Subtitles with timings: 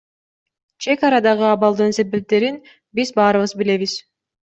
[0.85, 2.55] Чек арадагы абалдын себептерин
[3.01, 3.93] биз баарыбыз билебиз.